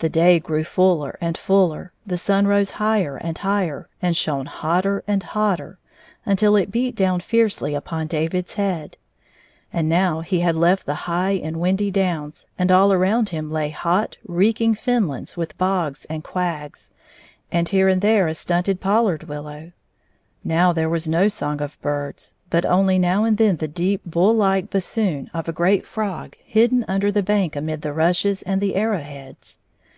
[0.00, 5.04] The day grew fuller and fiiller, the sun rose higher and higher, and shone hotter
[5.06, 5.78] and hotter
[6.26, 8.96] until it beat down fiercely upon David's head.
[9.72, 13.70] And now he had left the high and windy downs, and all around him lay
[13.70, 16.90] hot, reeking fenlands with bogs and quags,
[17.52, 19.70] and here and there a stunted pollard willow.
[20.42, 24.34] Now there was no song of birds, but only now and then the deep bull
[24.34, 28.74] hke bassoon of a great frog hidden under the bank amid the rushes and the
[28.74, 29.60] arrow heads.